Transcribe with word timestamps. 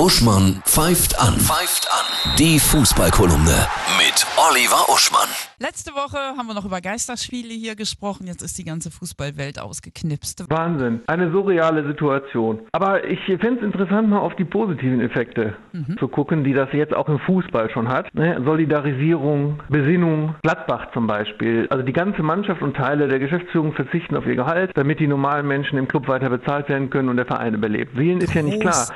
Uschmann 0.00 0.62
pfeift 0.64 1.20
an. 1.20 1.34
Pfeift 1.34 1.86
an. 1.92 2.36
Die 2.38 2.58
Fußballkolumne 2.58 3.66
mit 3.98 4.26
Oliver 4.48 4.88
Uschmann. 4.88 5.28
Letzte 5.58 5.92
Woche 5.92 6.16
haben 6.16 6.46
wir 6.46 6.54
noch 6.54 6.64
über 6.64 6.80
Geisterspiele 6.80 7.52
hier 7.52 7.76
gesprochen. 7.76 8.26
Jetzt 8.26 8.40
ist 8.40 8.56
die 8.56 8.64
ganze 8.64 8.90
Fußballwelt 8.90 9.60
ausgeknipst. 9.60 10.48
Wahnsinn. 10.48 11.00
Eine 11.06 11.30
surreale 11.30 11.86
Situation. 11.86 12.60
Aber 12.72 13.04
ich 13.04 13.20
finde 13.26 13.56
es 13.56 13.62
interessant, 13.62 14.08
mal 14.08 14.20
auf 14.20 14.34
die 14.36 14.46
positiven 14.46 15.02
Effekte 15.02 15.54
mhm. 15.74 15.98
zu 15.98 16.08
gucken, 16.08 16.44
die 16.44 16.54
das 16.54 16.70
jetzt 16.72 16.94
auch 16.94 17.10
im 17.10 17.18
Fußball 17.18 17.68
schon 17.68 17.88
hat. 17.88 18.14
Ne? 18.14 18.40
Solidarisierung, 18.42 19.60
Besinnung, 19.68 20.34
Gladbach 20.42 20.92
zum 20.94 21.06
Beispiel. 21.06 21.66
Also 21.68 21.84
die 21.84 21.92
ganze 21.92 22.22
Mannschaft 22.22 22.62
und 22.62 22.74
Teile 22.74 23.06
der 23.06 23.18
Geschäftsführung 23.18 23.74
verzichten 23.74 24.16
auf 24.16 24.24
ihr 24.24 24.36
Gehalt, 24.36 24.70
damit 24.76 24.98
die 24.98 25.06
normalen 25.06 25.46
Menschen 25.46 25.76
im 25.76 25.86
Club 25.88 26.08
weiter 26.08 26.30
bezahlt 26.30 26.70
werden 26.70 26.88
können 26.88 27.10
und 27.10 27.18
der 27.18 27.26
Verein 27.26 27.52
überlebt. 27.52 27.98
Vielen 27.98 28.22
ist 28.22 28.32
ja 28.32 28.40
nicht 28.40 28.62
klar. 28.62 28.88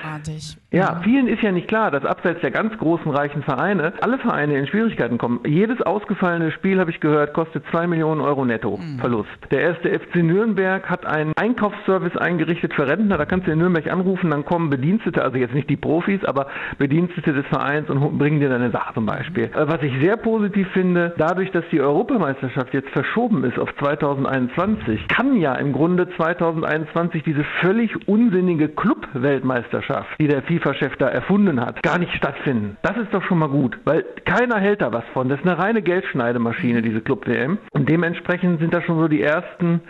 Ja, 0.71 0.94
vielen 1.03 1.29
ist 1.29 1.43
ja 1.43 1.53
nicht 1.53 1.69
klar, 1.69 1.91
dass 1.91 2.05
abseits 2.05 2.41
der 2.41 2.51
ganz 2.51 2.77
großen 2.79 3.11
reichen 3.11 3.43
Vereine 3.43 3.93
alle 4.01 4.19
Vereine 4.19 4.59
in 4.59 4.67
Schwierigkeiten 4.67 5.19
kommen. 5.19 5.41
Jedes 5.47 5.81
ausgefallene 5.83 6.53
Spiel, 6.53 6.79
habe 6.79 6.91
ich 6.91 7.01
gehört, 7.01 7.33
kostet 7.33 7.65
zwei 7.71 7.87
Millionen 7.87 8.21
Euro 8.21 8.45
netto 8.45 8.77
mhm. 8.77 8.99
Verlust. 8.99 9.31
Der 9.51 9.61
erste 9.61 9.89
FC 9.89 10.17
Nürnberg 10.17 10.89
hat 10.89 11.07
einen 11.07 11.33
Einkaufsservice 11.37 12.17
eingerichtet 12.17 12.75
für 12.75 12.87
Rentner. 12.87 13.19
Da 13.19 13.25
kannst 13.25 13.47
du 13.47 13.53
in 13.53 13.59
Nürnberg 13.59 13.91
anrufen, 13.91 14.31
dann 14.31 14.45
kommen 14.45 14.71
Bedienstete, 14.71 15.23
also 15.23 15.37
jetzt 15.39 15.55
nicht 15.55 15.71
die 15.71 15.77
Profis, 15.77 16.25
aber 16.25 16.47
Bedienstete 16.79 17.33
des 17.33 17.47
Vereins 17.47 17.89
und 17.91 18.19
bringen 18.19 18.41
dir 18.41 18.49
deine 18.49 18.71
Sache 18.71 18.95
zum 18.95 19.07
Beispiel. 19.07 19.47
Mhm. 19.47 19.51
Was 19.55 19.83
ich 19.83 19.93
sehr 20.03 20.17
positiv 20.17 20.69
finde, 20.73 21.15
dadurch, 21.17 21.51
dass 21.51 21.65
die 21.71 21.81
Europameisterschaft 21.81 22.75
jetzt 22.75 22.91
verschoben 22.91 23.45
ist 23.45 23.59
auf 23.59 23.75
2021, 23.79 25.09
kann 25.09 25.37
ja 25.37 25.55
im 25.55 25.73
Grunde 25.73 26.09
2021 26.17 27.23
diese 27.23 27.45
völlig 27.61 28.09
unsinnige 28.09 28.69
Club-Weltmeisterschaft, 28.69 30.09
die 30.19 30.29
der 30.29 30.43
FIFA-Chef 30.43 30.84
da 30.99 31.09
erfunden 31.09 31.61
hat, 31.61 31.83
gar 31.83 31.99
nicht 31.99 32.13
stattfinden. 32.15 32.77
Das 32.83 32.97
ist 32.97 33.13
doch 33.13 33.23
schon 33.23 33.39
mal 33.39 33.49
gut, 33.49 33.79
weil 33.85 34.05
keiner 34.25 34.59
hält 34.59 34.83
da 34.83 34.93
was 34.93 35.05
von. 35.13 35.29
Das 35.29 35.41
ist 35.41 35.47
eine 35.47 35.59
reine 35.59 35.83
Geldschneidemaschine, 35.83 36.83
diese 36.83 37.01
Club-WM. 37.01 37.59
Und 37.73 37.89
dementsprechend 37.89 38.61
sind 38.61 38.73
da 38.73 38.83
schon 38.83 38.99
so 38.99 39.09
die 39.09 39.23
ersten 39.23 39.81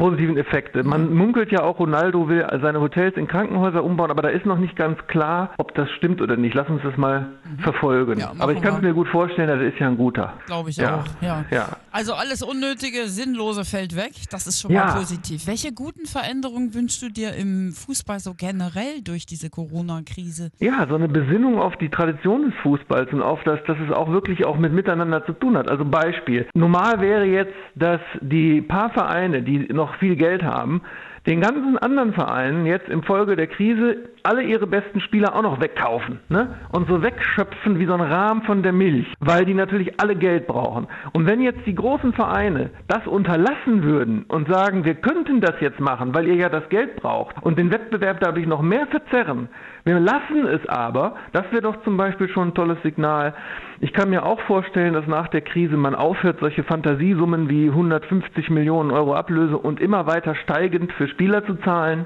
positiven 0.00 0.38
Effekte. 0.38 0.82
Man 0.82 1.14
munkelt 1.14 1.52
ja 1.52 1.62
auch, 1.62 1.78
Ronaldo 1.78 2.26
will 2.26 2.46
seine 2.62 2.80
Hotels 2.80 3.16
in 3.18 3.28
Krankenhäuser 3.28 3.84
umbauen, 3.84 4.10
aber 4.10 4.22
da 4.22 4.30
ist 4.30 4.46
noch 4.46 4.56
nicht 4.56 4.74
ganz 4.74 4.98
klar, 5.08 5.50
ob 5.58 5.74
das 5.74 5.90
stimmt 5.90 6.22
oder 6.22 6.36
nicht. 6.36 6.54
Lass 6.54 6.70
uns 6.70 6.82
das 6.82 6.96
mal 6.96 7.20
mhm. 7.44 7.58
verfolgen. 7.58 8.18
Ja, 8.18 8.32
aber 8.38 8.52
ich 8.52 8.62
kann 8.62 8.76
es 8.76 8.80
mir 8.80 8.94
gut 8.94 9.08
vorstellen, 9.08 9.48
das 9.48 9.60
ist 9.60 9.78
ja 9.78 9.88
ein 9.88 9.98
guter. 9.98 10.32
Glaube 10.46 10.70
ich 10.70 10.76
ja. 10.76 10.96
auch. 10.96 11.04
Ja. 11.22 11.44
ja. 11.50 11.68
Also 11.92 12.14
alles 12.14 12.42
Unnötige, 12.42 13.08
Sinnlose 13.08 13.64
fällt 13.64 13.94
weg. 13.96 14.12
Das 14.30 14.46
ist 14.46 14.60
schon 14.60 14.72
mal 14.72 14.94
positiv. 14.94 15.46
Welche 15.46 15.72
guten 15.72 16.06
Veränderungen 16.06 16.72
wünschst 16.72 17.02
du 17.02 17.10
dir 17.10 17.34
im 17.34 17.72
Fußball 17.72 18.20
so 18.20 18.34
generell 18.34 19.02
durch 19.02 19.26
diese 19.26 19.50
Corona-Krise? 19.50 20.50
Ja, 20.60 20.86
so 20.88 20.94
eine 20.94 21.08
Besinnung 21.08 21.58
auf 21.58 21.76
die 21.76 21.90
Tradition 21.90 22.50
des 22.50 22.54
Fußballs 22.62 23.12
und 23.12 23.22
auf 23.22 23.40
das, 23.44 23.58
dass 23.66 23.76
es 23.86 23.94
auch 23.94 24.10
wirklich 24.10 24.44
auch 24.46 24.56
mit 24.56 24.72
Miteinander 24.72 25.26
zu 25.26 25.32
tun 25.32 25.56
hat. 25.56 25.70
Also 25.70 25.84
Beispiel. 25.84 26.48
Normal 26.54 27.00
wäre 27.00 27.24
jetzt, 27.24 27.54
dass 27.74 28.00
die 28.20 28.62
paar 28.62 28.90
Vereine, 28.90 29.42
die 29.42 29.58
noch 29.72 29.90
noch 29.90 29.98
viel 29.98 30.16
Geld 30.16 30.42
haben, 30.42 30.82
den 31.26 31.40
ganzen 31.40 31.76
anderen 31.78 32.14
Vereinen 32.14 32.66
jetzt 32.66 32.88
im 32.88 33.02
Folge 33.02 33.36
der 33.36 33.46
Krise 33.46 34.08
alle 34.24 34.42
ihre 34.42 34.66
besten 34.66 35.00
Spieler 35.00 35.34
auch 35.34 35.42
noch 35.42 35.60
wegkaufen 35.60 36.20
ne? 36.28 36.56
und 36.72 36.88
so 36.88 37.02
wegschöpfen 37.02 37.78
wie 37.78 37.86
so 37.86 37.94
ein 37.94 38.00
Rahmen 38.00 38.42
von 38.42 38.62
der 38.62 38.72
Milch, 38.72 39.06
weil 39.20 39.44
die 39.44 39.54
natürlich 39.54 40.00
alle 40.00 40.16
Geld 40.16 40.46
brauchen. 40.46 40.86
Und 41.12 41.26
wenn 41.26 41.40
jetzt 41.40 41.66
die 41.66 41.74
großen 41.74 42.12
Vereine 42.12 42.70
das 42.88 43.06
unterlassen 43.06 43.82
würden 43.82 44.24
und 44.28 44.48
sagen, 44.48 44.84
wir 44.84 44.94
könnten 44.94 45.40
das 45.40 45.54
jetzt 45.60 45.80
machen, 45.80 46.14
weil 46.14 46.26
ihr 46.26 46.36
ja 46.36 46.48
das 46.48 46.68
Geld 46.68 46.96
braucht 46.96 47.36
und 47.42 47.58
den 47.58 47.70
Wettbewerb 47.70 48.20
dadurch 48.20 48.46
noch 48.46 48.62
mehr 48.62 48.86
verzerren, 48.86 49.48
wir 49.84 49.98
lassen 49.98 50.46
es 50.46 50.66
aber, 50.68 51.16
das 51.32 51.50
wäre 51.50 51.62
doch 51.62 51.82
zum 51.84 51.96
Beispiel 51.96 52.28
schon 52.28 52.48
ein 52.48 52.54
tolles 52.54 52.82
Signal. 52.82 53.34
Ich 53.80 53.94
kann 53.94 54.10
mir 54.10 54.26
auch 54.26 54.40
vorstellen, 54.42 54.92
dass 54.92 55.06
nach 55.06 55.28
der 55.28 55.40
Krise 55.40 55.76
man 55.76 55.94
aufhört, 55.94 56.38
solche 56.40 56.64
Fantasiesummen 56.64 57.48
wie 57.48 57.68
150 57.68 58.50
Millionen 58.50 58.90
Euro 58.90 59.14
Ablöse 59.14 59.56
und 59.56 59.80
immer 59.80 60.06
weiter 60.06 60.34
steigend 60.34 60.92
für 60.92 61.08
Spieler 61.08 61.46
zu 61.46 61.54
zahlen. 61.56 62.04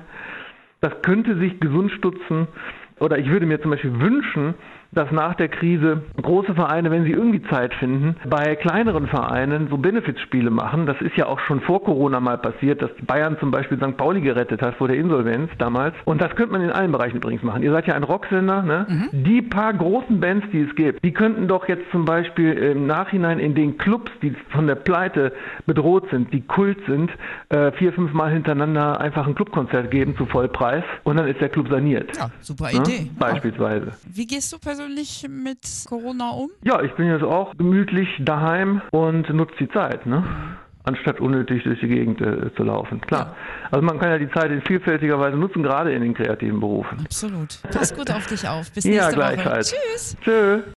Das 0.85 1.01
könnte 1.01 1.39
sich 1.39 1.59
gesund 1.61 1.93
stutzen. 1.93 2.47
Oder 3.01 3.19
ich 3.19 3.31
würde 3.31 3.47
mir 3.47 3.59
zum 3.59 3.71
Beispiel 3.71 3.99
wünschen, 3.99 4.53
dass 4.95 5.11
nach 5.11 5.35
der 5.35 5.49
Krise 5.49 6.03
große 6.21 6.55
Vereine, 6.55 6.91
wenn 6.91 7.05
sie 7.05 7.13
irgendwie 7.13 7.43
Zeit 7.43 7.75
finden, 7.75 8.17
bei 8.29 8.57
kleineren 8.57 9.07
Vereinen 9.07 9.69
so 9.69 9.77
Benefizspiele 9.77 10.51
machen. 10.51 10.87
Das 10.87 11.01
ist 11.01 11.17
ja 11.17 11.27
auch 11.27 11.41
schon 11.41 11.61
vor 11.61 11.85
Corona 11.85 12.21
mal 12.21 12.39
passiert, 12.39 12.83
dass 12.83 12.91
Bayern 13.07 13.37
zum 13.41 13.51
Beispiel 13.51 13.79
St. 13.79 13.97
Pauli 13.97 14.21
gerettet 14.21 14.63
hat 14.63 14.77
vor 14.77 14.89
der 14.89 14.97
Insolvenz 14.97 15.51
damals. 15.59 15.95
Und 16.05 16.21
das 16.21 16.35
könnte 16.37 16.53
man 16.53 16.63
in 16.63 16.71
allen 16.71 16.93
Bereichen 16.93 17.17
übrigens 17.17 17.43
machen. 17.43 17.63
Ihr 17.63 17.73
seid 17.73 17.87
ja 17.87 17.95
ein 17.95 18.03
Rocksender, 18.03 18.63
ne? 18.63 18.87
Mhm. 18.89 19.25
Die 19.25 19.43
paar 19.43 19.73
großen 19.75 20.21
Bands, 20.21 20.47
die 20.53 20.63
es 20.63 20.75
gibt, 20.75 21.05
die 21.05 21.13
könnten 21.13 21.49
doch 21.49 21.69
jetzt 21.69 21.91
zum 21.91 22.05
Beispiel 22.05 22.53
im 22.53 22.87
Nachhinein 22.87 23.39
in 23.39 23.55
den 23.55 23.79
Clubs, 23.79 24.11
die 24.23 24.35
von 24.51 24.67
der 24.67 24.77
Pleite 24.77 25.33
bedroht 25.67 26.09
sind, 26.11 26.33
die 26.33 26.43
Kult 26.43 26.79
sind, 26.87 27.11
äh, 27.49 27.73
vier, 27.73 27.93
fünf 27.93 28.13
Mal 28.13 28.33
hintereinander 28.33 29.01
einfach 29.01 29.27
ein 29.27 29.35
Clubkonzert 29.35 29.91
geben 29.91 30.17
zu 30.17 30.27
Vollpreis 30.27 30.85
und 31.03 31.17
dann 31.17 31.29
ist 31.29 31.41
der 31.41 31.49
Club 31.49 31.69
saniert. 31.69 32.17
Ja, 32.17 32.31
super 32.41 32.67
ne? 32.73 32.79
Idee. 32.79 33.11
Beispielsweise. 33.19 33.93
Wie 34.07 34.27
gehst 34.27 34.53
du 34.53 34.59
persönlich 34.59 34.84
persönlich 34.85 35.27
mit 35.29 35.59
Corona 35.89 36.31
um? 36.31 36.51
Ja, 36.63 36.83
ich 36.83 36.93
bin 36.95 37.07
jetzt 37.07 37.25
auch 37.25 37.57
gemütlich 37.57 38.09
daheim 38.21 38.83
und 38.91 39.29
nutze 39.31 39.55
die 39.61 39.69
Zeit. 39.69 40.07
Ne? 40.07 40.25
anstatt 40.87 41.19
unnötig 41.19 41.63
durch 41.63 41.81
die 41.81 41.89
Gegend 41.89 42.21
äh, 42.21 42.55
zu 42.57 42.63
laufen. 42.63 43.01
Klar. 43.01 43.35
Ja. 43.35 43.69
Also 43.71 43.87
man 43.87 43.99
kann 43.99 44.11
ja 44.11 44.19
die 44.19 44.31
Zeit 44.31 44.51
in 44.51 44.61
vielfältiger 44.61 45.19
Weise 45.19 45.35
nutzen, 45.35 45.63
gerade 45.63 45.95
in 45.95 46.03
den 46.03 46.13
kreativen 46.13 46.61
Berufen. 46.61 47.01
Absolut. 47.03 47.59
Pass 47.73 47.97
gut 47.97 48.11
auf 48.11 48.27
dich 48.27 48.47
auf. 48.47 48.71
Bis 48.71 48.85
nächste 48.85 49.19
ja. 49.19 49.33
Woche. 49.33 49.61
Tschüss. 49.61 50.15
Tschüss. 50.23 50.65